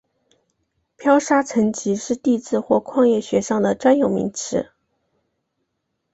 [0.97, 4.71] 漂砂沉积是地质或矿业学上的专有名词。